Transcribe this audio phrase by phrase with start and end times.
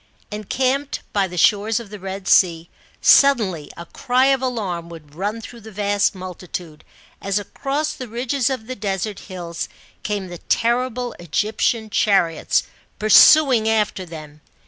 [0.31, 2.71] Encamped by the shores of the Red Sea,
[3.03, 6.83] suddenly a cry of alarm would run through the vast multitude,
[7.21, 9.69] as across the ridges of the desert hills
[10.01, 12.63] came the terrible Egyptian chariots
[12.97, 14.41] pur suing after them.